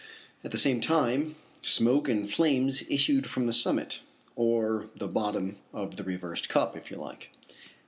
[0.43, 3.99] At the same time smoke and flames issued from the summit
[4.35, 7.29] or the bottom of the reversed cup, if you like.